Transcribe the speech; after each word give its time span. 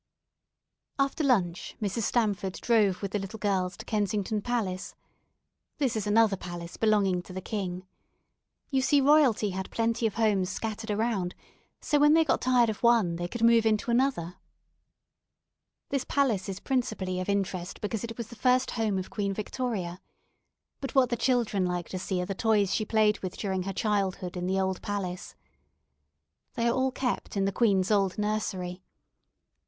After 0.97 1.23
lunch 1.23 1.75
Mrs. 1.79 2.01
Stamford 2.01 2.53
drove 2.53 3.03
with 3.03 3.11
the 3.11 3.19
little 3.19 3.37
girls 3.37 3.77
to 3.77 3.85
Kensington 3.85 4.41
Palace. 4.41 4.95
This 5.77 5.95
is 5.95 6.07
another 6.07 6.35
palace 6.37 6.75
belonging 6.75 7.21
to 7.21 7.33
the 7.33 7.39
king. 7.39 7.85
You 8.71 8.81
see 8.81 8.99
royalty 8.99 9.51
had 9.51 9.69
plenty 9.69 10.07
of 10.07 10.15
homes 10.15 10.49
scattered 10.49 10.89
around, 10.89 11.35
so 11.81 11.99
when 11.99 12.15
they 12.15 12.25
got 12.25 12.41
tired 12.41 12.67
of 12.71 12.81
one 12.81 13.17
they 13.17 13.27
could 13.27 13.43
move 13.43 13.63
into 13.63 13.91
another. 13.91 14.37
This 15.89 16.03
palace 16.03 16.49
is 16.49 16.59
principally 16.59 17.19
of 17.19 17.29
interest 17.29 17.79
because 17.79 18.03
it 18.03 18.17
was 18.17 18.29
the 18.29 18.35
first 18.35 18.71
home 18.71 18.97
of 18.97 19.11
Queen 19.11 19.35
Victoria. 19.35 20.01
But 20.79 20.95
what 20.95 21.11
the 21.11 21.15
children 21.15 21.63
like 21.63 21.89
to 21.89 21.99
see 21.99 22.19
are 22.23 22.25
the 22.25 22.33
toys 22.33 22.73
she 22.73 22.85
played 22.85 23.19
with 23.19 23.37
during 23.37 23.61
her 23.69 23.71
childhood 23.73 24.35
in 24.35 24.47
the 24.47 24.59
old 24.59 24.81
palace. 24.81 25.35
They 26.55 26.67
are 26.67 26.73
all 26.73 26.91
kept 26.91 27.37
in 27.37 27.45
the 27.45 27.51
queen's 27.51 27.91
old 27.91 28.17
nursery. 28.17 28.81